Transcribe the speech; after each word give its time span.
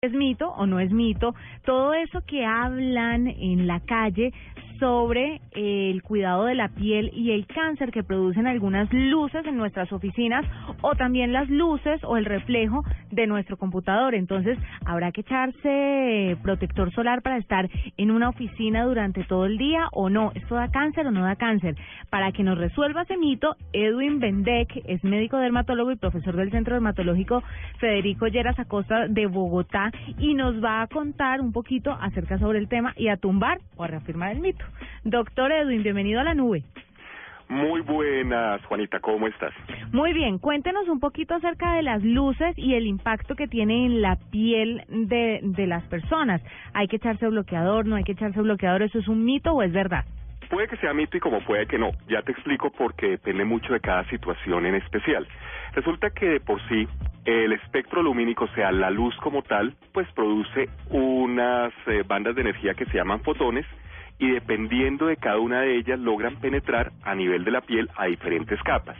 es 0.00 0.12
mito 0.12 0.50
o 0.50 0.64
no 0.64 0.78
es 0.78 0.92
mito, 0.92 1.34
todo 1.64 1.92
eso 1.92 2.20
que 2.24 2.46
hablan 2.46 3.26
en 3.26 3.66
la 3.66 3.80
calle 3.80 4.32
sobre 4.78 5.40
el 5.52 6.02
cuidado 6.02 6.44
de 6.44 6.54
la 6.54 6.68
piel 6.68 7.10
y 7.14 7.32
el 7.32 7.46
cáncer 7.46 7.90
que 7.90 8.02
producen 8.02 8.46
algunas 8.46 8.92
luces 8.92 9.44
en 9.46 9.56
nuestras 9.56 9.92
oficinas 9.92 10.44
o 10.82 10.94
también 10.94 11.32
las 11.32 11.48
luces 11.48 12.02
o 12.04 12.16
el 12.16 12.24
reflejo 12.24 12.84
de 13.10 13.26
nuestro 13.26 13.56
computador. 13.56 14.14
Entonces, 14.14 14.58
habrá 14.84 15.12
que 15.12 15.22
echarse 15.22 16.36
protector 16.42 16.92
solar 16.92 17.22
para 17.22 17.38
estar 17.38 17.68
en 17.96 18.10
una 18.10 18.28
oficina 18.28 18.84
durante 18.84 19.24
todo 19.24 19.46
el 19.46 19.58
día 19.58 19.88
o 19.92 20.10
no. 20.10 20.32
¿Esto 20.34 20.54
da 20.54 20.70
cáncer 20.70 21.06
o 21.06 21.10
no 21.10 21.24
da 21.24 21.36
cáncer? 21.36 21.76
Para 22.10 22.32
que 22.32 22.42
nos 22.42 22.58
resuelva 22.58 23.02
ese 23.02 23.16
mito, 23.16 23.56
Edwin 23.72 24.20
Bendek 24.20 24.82
es 24.86 25.02
médico 25.04 25.38
dermatólogo 25.38 25.90
y 25.90 25.96
profesor 25.96 26.36
del 26.36 26.50
Centro 26.50 26.74
Dermatológico 26.74 27.42
Federico 27.78 28.26
Lleras 28.26 28.58
Acosta 28.58 29.08
de 29.08 29.26
Bogotá 29.26 29.90
y 30.18 30.34
nos 30.34 30.62
va 30.62 30.82
a 30.82 30.86
contar 30.86 31.40
un 31.40 31.52
poquito 31.52 31.92
acerca 32.00 32.38
sobre 32.38 32.58
el 32.58 32.68
tema 32.68 32.94
y 32.96 33.08
a 33.08 33.16
tumbar 33.16 33.58
o 33.76 33.84
a 33.84 33.88
reafirmar 33.88 34.32
el 34.32 34.40
mito. 34.40 34.64
Doctor 35.04 35.52
Edwin, 35.52 35.82
bienvenido 35.82 36.20
a 36.20 36.24
la 36.24 36.34
nube. 36.34 36.62
Muy 37.48 37.80
buenas, 37.80 38.62
Juanita, 38.66 39.00
¿cómo 39.00 39.26
estás? 39.26 39.54
Muy 39.90 40.12
bien, 40.12 40.38
cuéntenos 40.38 40.86
un 40.86 41.00
poquito 41.00 41.34
acerca 41.34 41.72
de 41.74 41.82
las 41.82 42.04
luces 42.04 42.52
y 42.58 42.74
el 42.74 42.86
impacto 42.86 43.36
que 43.36 43.48
tiene 43.48 43.86
en 43.86 44.02
la 44.02 44.16
piel 44.30 44.84
de, 44.88 45.40
de 45.42 45.66
las 45.66 45.82
personas. 45.84 46.42
¿Hay 46.74 46.88
que 46.88 46.96
echarse 46.96 47.26
bloqueador, 47.26 47.86
no 47.86 47.96
hay 47.96 48.04
que 48.04 48.12
echarse 48.12 48.40
bloqueador? 48.42 48.82
¿Eso 48.82 48.98
es 48.98 49.08
un 49.08 49.24
mito 49.24 49.52
o 49.52 49.62
es 49.62 49.72
verdad? 49.72 50.04
Puede 50.50 50.68
que 50.68 50.76
sea 50.76 50.92
mito 50.92 51.16
y 51.16 51.20
como 51.20 51.40
puede 51.40 51.66
que 51.66 51.78
no. 51.78 51.90
Ya 52.08 52.20
te 52.20 52.32
explico 52.32 52.70
porque 52.70 53.08
depende 53.10 53.44
mucho 53.46 53.72
de 53.72 53.80
cada 53.80 54.04
situación 54.10 54.66
en 54.66 54.74
especial. 54.74 55.26
Resulta 55.72 56.10
que 56.10 56.26
de 56.26 56.40
por 56.40 56.60
sí 56.68 56.86
el 57.24 57.52
espectro 57.52 58.02
lumínico, 58.02 58.44
o 58.44 58.54
sea, 58.54 58.72
la 58.72 58.90
luz 58.90 59.14
como 59.16 59.42
tal, 59.42 59.74
pues 59.92 60.06
produce 60.12 60.68
unas 60.90 61.72
eh, 61.86 62.02
bandas 62.06 62.34
de 62.34 62.42
energía 62.42 62.74
que 62.74 62.86
se 62.86 62.96
llaman 62.96 63.20
fotones 63.20 63.66
y 64.18 64.30
dependiendo 64.30 65.06
de 65.06 65.16
cada 65.16 65.38
una 65.38 65.60
de 65.60 65.76
ellas 65.76 65.98
logran 65.98 66.36
penetrar 66.36 66.92
a 67.02 67.14
nivel 67.14 67.44
de 67.44 67.50
la 67.50 67.60
piel 67.60 67.88
a 67.96 68.06
diferentes 68.06 68.60
capas. 68.62 68.96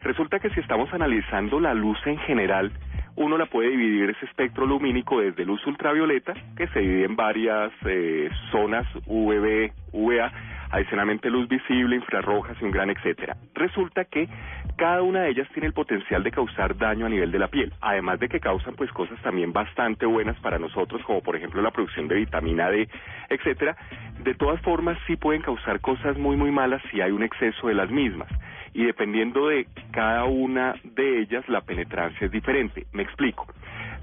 Resulta 0.00 0.38
que 0.40 0.50
si 0.50 0.60
estamos 0.60 0.92
analizando 0.92 1.60
la 1.60 1.74
luz 1.74 1.98
en 2.06 2.18
general, 2.18 2.72
uno 3.16 3.36
la 3.36 3.46
puede 3.46 3.70
dividir 3.70 4.10
ese 4.10 4.24
espectro 4.24 4.66
lumínico 4.66 5.20
desde 5.20 5.44
luz 5.44 5.64
ultravioleta, 5.66 6.32
que 6.56 6.68
se 6.68 6.80
divide 6.80 7.04
en 7.04 7.16
varias 7.16 7.70
eh, 7.84 8.30
zonas 8.50 8.86
UVB, 9.06 9.72
UVA, 9.92 10.32
adicionalmente 10.70 11.30
luz 11.30 11.48
visible, 11.48 11.96
infrarrojas 11.96 12.56
y 12.60 12.64
un 12.64 12.70
gran 12.70 12.90
etcétera. 12.90 13.36
Resulta 13.54 14.04
que 14.04 14.28
cada 14.76 15.02
una 15.02 15.22
de 15.22 15.30
ellas 15.30 15.48
tiene 15.52 15.66
el 15.66 15.72
potencial 15.72 16.22
de 16.22 16.30
causar 16.30 16.76
daño 16.76 17.06
a 17.06 17.08
nivel 17.08 17.30
de 17.30 17.38
la 17.38 17.48
piel, 17.48 17.72
además 17.80 18.20
de 18.20 18.28
que 18.28 18.40
causan 18.40 18.74
pues 18.74 18.90
cosas 18.92 19.20
también 19.22 19.52
bastante 19.52 20.06
buenas 20.06 20.38
para 20.40 20.58
nosotros, 20.58 21.02
como 21.04 21.22
por 21.22 21.36
ejemplo 21.36 21.60
la 21.60 21.70
producción 21.70 22.08
de 22.08 22.16
vitamina 22.16 22.70
D, 22.70 22.88
etcétera. 23.28 23.76
De 24.22 24.34
todas 24.34 24.60
formas 24.62 24.98
sí 25.06 25.16
pueden 25.16 25.42
causar 25.42 25.80
cosas 25.80 26.16
muy 26.18 26.36
muy 26.36 26.50
malas 26.50 26.82
si 26.90 27.00
hay 27.00 27.10
un 27.10 27.22
exceso 27.22 27.68
de 27.68 27.74
las 27.74 27.90
mismas 27.90 28.28
y 28.72 28.84
dependiendo 28.84 29.48
de 29.48 29.66
cada 29.90 30.24
una 30.24 30.74
de 30.84 31.20
ellas 31.20 31.48
la 31.48 31.60
penetrancia 31.62 32.26
es 32.26 32.32
diferente. 32.32 32.86
Me 32.92 33.02
explico. 33.02 33.46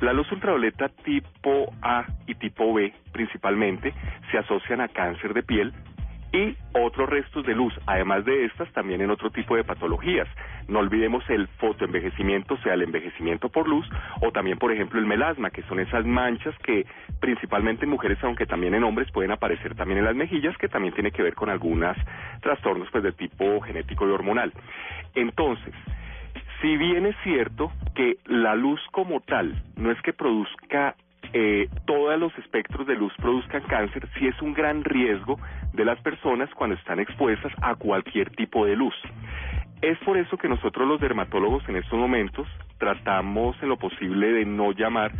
La 0.01 0.13
luz 0.13 0.31
ultravioleta 0.31 0.89
tipo 0.89 1.73
A 1.81 2.05
y 2.27 2.35
tipo 2.35 2.73
B 2.73 2.93
principalmente 3.11 3.93
se 4.31 4.37
asocian 4.37 4.81
a 4.81 4.89
cáncer 4.89 5.33
de 5.33 5.43
piel, 5.43 5.73
y 6.33 6.55
otros 6.73 7.09
restos 7.09 7.45
de 7.45 7.55
luz, 7.55 7.73
además 7.85 8.25
de 8.25 8.45
estas 8.45 8.71
también 8.73 9.01
en 9.01 9.09
otro 9.09 9.29
tipo 9.29 9.55
de 9.55 9.63
patologías. 9.63 10.27
No 10.67 10.79
olvidemos 10.79 11.23
el 11.29 11.47
fotoenvejecimiento, 11.59 12.57
sea 12.57 12.73
el 12.73 12.81
envejecimiento 12.81 13.49
por 13.49 13.67
luz, 13.67 13.87
o 14.21 14.31
también, 14.31 14.57
por 14.57 14.71
ejemplo, 14.71 14.99
el 14.99 15.05
melasma, 15.05 15.49
que 15.49 15.63
son 15.63 15.79
esas 15.79 16.05
manchas 16.05 16.55
que 16.59 16.85
principalmente 17.19 17.85
en 17.85 17.91
mujeres, 17.91 18.17
aunque 18.23 18.45
también 18.45 18.75
en 18.75 18.83
hombres, 18.83 19.11
pueden 19.11 19.31
aparecer 19.31 19.75
también 19.75 19.99
en 19.99 20.05
las 20.05 20.15
mejillas, 20.15 20.57
que 20.57 20.67
también 20.67 20.93
tiene 20.93 21.11
que 21.11 21.23
ver 21.23 21.33
con 21.33 21.49
algunos 21.49 21.97
trastornos 22.41 22.89
pues 22.91 23.03
de 23.03 23.13
tipo 23.13 23.61
genético 23.61 24.07
y 24.07 24.11
hormonal. 24.11 24.51
Entonces, 25.15 25.73
si 26.61 26.75
bien 26.77 27.05
es 27.05 27.15
cierto 27.23 27.71
que 27.95 28.17
la 28.25 28.55
luz 28.55 28.81
como 28.91 29.21
tal 29.21 29.61
no 29.75 29.91
es 29.91 30.01
que 30.01 30.13
produzca 30.13 30.95
los 32.19 32.37
espectros 32.37 32.87
de 32.87 32.95
luz 32.95 33.13
produzcan 33.17 33.63
cáncer, 33.63 34.07
si 34.17 34.27
es 34.27 34.41
un 34.41 34.53
gran 34.53 34.83
riesgo 34.83 35.39
de 35.73 35.85
las 35.85 35.99
personas 36.01 36.49
cuando 36.55 36.75
están 36.75 36.99
expuestas 36.99 37.51
a 37.61 37.75
cualquier 37.75 38.29
tipo 38.31 38.65
de 38.65 38.75
luz. 38.75 38.95
Es 39.81 39.97
por 39.99 40.17
eso 40.17 40.37
que 40.37 40.49
nosotros 40.49 40.87
los 40.87 40.99
dermatólogos 40.99 41.67
en 41.69 41.75
estos 41.75 41.99
momentos 41.99 42.47
tratamos 42.79 43.55
en 43.61 43.69
lo 43.69 43.77
posible 43.77 44.31
de 44.31 44.45
no 44.45 44.71
llamar 44.71 45.11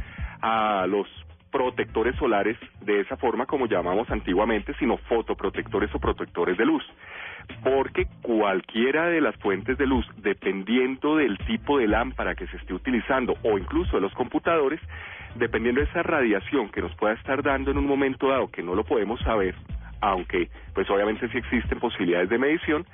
a 0.41 0.85
los 0.87 1.07
protectores 1.51 2.15
solares 2.17 2.57
de 2.81 3.01
esa 3.01 3.17
forma 3.17 3.45
como 3.45 3.67
llamamos 3.67 4.09
antiguamente, 4.09 4.73
sino 4.79 4.97
fotoprotectores 4.97 5.93
o 5.93 5.99
protectores 5.99 6.57
de 6.57 6.65
luz. 6.65 6.83
Porque 7.63 8.07
cualquiera 8.21 9.07
de 9.07 9.21
las 9.21 9.35
fuentes 9.37 9.77
de 9.77 9.87
luz, 9.87 10.05
dependiendo 10.17 11.15
del 11.17 11.37
tipo 11.39 11.77
de 11.77 11.87
lámpara 11.87 12.35
que 12.35 12.47
se 12.47 12.57
esté 12.57 12.73
utilizando 12.73 13.35
o 13.43 13.57
incluso 13.57 13.95
de 13.95 14.01
los 14.01 14.13
computadores, 14.13 14.81
dependiendo 15.35 15.81
de 15.81 15.87
esa 15.87 16.03
radiación 16.03 16.69
que 16.69 16.81
nos 16.81 16.93
pueda 16.95 17.13
estar 17.13 17.41
dando 17.43 17.71
en 17.71 17.77
un 17.77 17.87
momento 17.87 18.27
dado 18.27 18.49
que 18.49 18.63
no 18.63 18.75
lo 18.75 18.83
podemos 18.83 19.19
saber, 19.21 19.55
aunque 20.01 20.49
pues 20.73 20.89
obviamente 20.89 21.27
sí 21.29 21.37
existen 21.37 21.79
posibilidades 21.79 22.29
de 22.29 22.37
medición, 22.37 22.85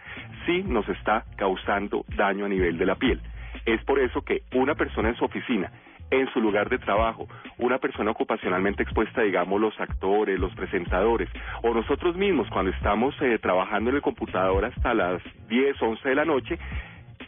sí 0.45 0.63
nos 0.63 0.87
está 0.89 1.25
causando 1.35 2.05
daño 2.15 2.45
a 2.45 2.49
nivel 2.49 2.77
de 2.77 2.85
la 2.85 2.95
piel. 2.95 3.21
Es 3.65 3.83
por 3.85 3.99
eso 3.99 4.21
que 4.21 4.43
una 4.53 4.75
persona 4.75 5.09
en 5.09 5.15
su 5.15 5.25
oficina, 5.25 5.71
en 6.13 6.31
su 6.31 6.39
lugar 6.39 6.69
de 6.69 6.77
trabajo, 6.77 7.27
una 7.57 7.79
persona 7.79 8.11
ocupacionalmente 8.11 8.83
expuesta, 8.83 9.21
digamos, 9.21 9.59
los 9.59 9.79
actores, 9.79 10.39
los 10.39 10.53
presentadores, 10.55 11.29
o 11.61 11.73
nosotros 11.73 12.15
mismos 12.15 12.47
cuando 12.49 12.71
estamos 12.71 13.15
eh, 13.21 13.39
trabajando 13.39 13.89
en 13.89 13.97
el 13.97 14.01
computador 14.01 14.65
hasta 14.65 14.93
las 14.93 15.21
10, 15.49 15.81
11 15.81 16.09
de 16.09 16.15
la 16.15 16.25
noche, 16.25 16.59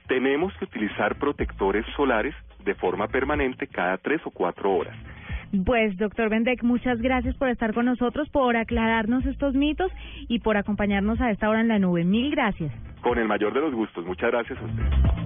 tenemos 0.07 0.53
que 0.57 0.65
utilizar 0.65 1.15
protectores 1.15 1.85
solares 1.95 2.35
de 2.63 2.75
forma 2.75 3.07
permanente 3.07 3.67
cada 3.67 3.97
tres 3.97 4.21
o 4.25 4.31
cuatro 4.31 4.71
horas. 4.71 4.95
Pues, 5.65 5.97
doctor 5.97 6.29
Bendek, 6.29 6.63
muchas 6.63 6.99
gracias 6.99 7.35
por 7.35 7.49
estar 7.49 7.73
con 7.73 7.85
nosotros, 7.85 8.29
por 8.29 8.57
aclararnos 8.57 9.25
estos 9.25 9.53
mitos 9.53 9.91
y 10.27 10.39
por 10.39 10.57
acompañarnos 10.57 11.21
a 11.21 11.31
esta 11.31 11.49
hora 11.49 11.61
en 11.61 11.69
la 11.69 11.79
nube. 11.79 12.03
Mil 12.03 12.31
gracias. 12.31 12.71
Con 13.01 13.17
el 13.19 13.27
mayor 13.27 13.53
de 13.53 13.61
los 13.61 13.73
gustos. 13.73 14.05
Muchas 14.05 14.31
gracias 14.31 14.59
a 14.59 14.65
usted. 14.65 15.24